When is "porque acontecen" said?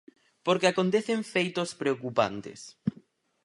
0.45-1.19